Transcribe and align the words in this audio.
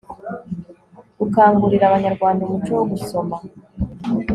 gukangurira 1.19 1.83
abanyarwanda 1.87 2.41
umuco 2.43 2.71
wo 2.77 2.85
gusoma 2.91 3.37